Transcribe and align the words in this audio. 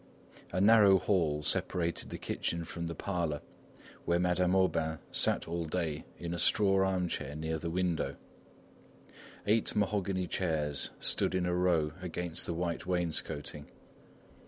A 0.51 0.59
narrow 0.59 0.97
hall 0.97 1.43
separated 1.43 2.09
the 2.09 2.17
kitchen 2.17 2.65
from 2.65 2.87
the 2.87 2.95
parlour, 2.95 3.41
where 4.03 4.17
Madame 4.17 4.55
Aubain 4.55 4.97
sat 5.11 5.47
all 5.47 5.65
day 5.65 6.05
in 6.17 6.33
a 6.33 6.39
straw 6.39 6.83
armchair 6.83 7.35
near 7.35 7.59
the 7.59 7.69
window. 7.69 8.15
Eight 9.45 9.75
mahogany 9.75 10.25
chairs 10.25 10.89
stood 10.99 11.35
in 11.35 11.45
a 11.45 11.53
row 11.53 11.91
against 12.01 12.47
the 12.47 12.53
white 12.55 12.87
wainscoting. 12.87 13.67